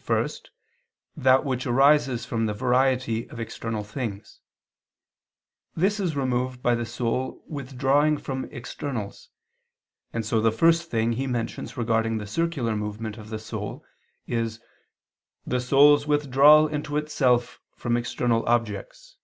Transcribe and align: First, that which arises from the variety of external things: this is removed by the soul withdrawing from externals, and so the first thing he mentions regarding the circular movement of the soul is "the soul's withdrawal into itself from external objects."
First, 0.00 0.50
that 1.16 1.44
which 1.44 1.64
arises 1.64 2.24
from 2.24 2.46
the 2.46 2.52
variety 2.52 3.30
of 3.30 3.38
external 3.38 3.84
things: 3.84 4.40
this 5.76 6.00
is 6.00 6.16
removed 6.16 6.60
by 6.64 6.74
the 6.74 6.84
soul 6.84 7.44
withdrawing 7.46 8.18
from 8.18 8.46
externals, 8.46 9.28
and 10.12 10.26
so 10.26 10.40
the 10.40 10.50
first 10.50 10.90
thing 10.90 11.12
he 11.12 11.28
mentions 11.28 11.76
regarding 11.76 12.18
the 12.18 12.26
circular 12.26 12.74
movement 12.74 13.18
of 13.18 13.30
the 13.30 13.38
soul 13.38 13.84
is 14.26 14.60
"the 15.46 15.60
soul's 15.60 16.08
withdrawal 16.08 16.66
into 16.66 16.96
itself 16.96 17.60
from 17.76 17.96
external 17.96 18.44
objects." 18.48 19.16